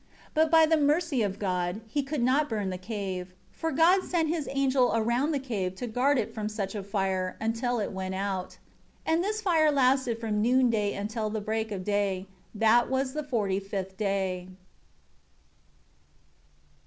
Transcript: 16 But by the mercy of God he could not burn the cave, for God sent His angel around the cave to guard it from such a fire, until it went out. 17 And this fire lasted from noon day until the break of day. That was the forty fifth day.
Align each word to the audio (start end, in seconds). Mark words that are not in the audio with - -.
16 0.29 0.29
But 0.33 0.49
by 0.49 0.65
the 0.65 0.81
mercy 0.81 1.21
of 1.21 1.37
God 1.37 1.79
he 1.87 2.01
could 2.01 2.23
not 2.23 2.49
burn 2.49 2.71
the 2.71 2.79
cave, 2.79 3.35
for 3.51 3.71
God 3.71 4.01
sent 4.01 4.29
His 4.29 4.49
angel 4.49 4.91
around 4.95 5.29
the 5.31 5.37
cave 5.37 5.75
to 5.75 5.85
guard 5.85 6.17
it 6.17 6.33
from 6.33 6.49
such 6.49 6.73
a 6.73 6.81
fire, 6.81 7.37
until 7.39 7.77
it 7.79 7.91
went 7.91 8.15
out. 8.15 8.57
17 9.05 9.13
And 9.15 9.23
this 9.23 9.41
fire 9.43 9.71
lasted 9.71 10.19
from 10.19 10.41
noon 10.41 10.71
day 10.71 10.95
until 10.95 11.29
the 11.29 11.39
break 11.39 11.71
of 11.71 11.83
day. 11.83 12.25
That 12.55 12.89
was 12.89 13.13
the 13.13 13.21
forty 13.23 13.59
fifth 13.59 13.95
day. 13.95 14.47